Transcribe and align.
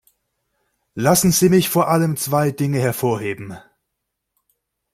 Lassen 0.95 1.31
Sie 1.31 1.47
mich 1.49 1.69
vor 1.69 1.87
allem 1.87 2.17
zwei 2.17 2.49
Dinge 2.51 2.79
hervorheben. 2.79 3.59